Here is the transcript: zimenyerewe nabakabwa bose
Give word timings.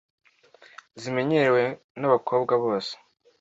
zimenyerewe 1.01 1.63
nabakabwa 1.99 2.53
bose 2.63 2.93